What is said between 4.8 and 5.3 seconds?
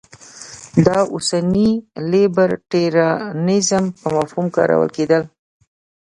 کېده.